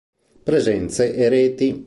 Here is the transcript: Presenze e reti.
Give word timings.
Presenze 0.43 1.13
e 1.13 1.29
reti. 1.29 1.79